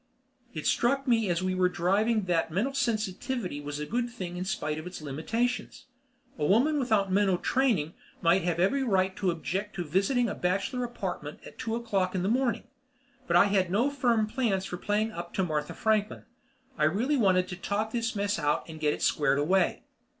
[0.55, 4.45] It struck me as we were driving that mental sensitivity was a good thing in
[4.45, 5.85] spite of its limitations.
[6.39, 10.83] A woman without mental training might have every right to object to visiting a bachelor
[10.83, 12.63] apartment at two o'clock in the morning.
[13.27, 16.23] But I had no firm plans for playing up to Martha Franklin;
[16.79, 19.83] I really wanted to talk this mess out and get it squared away.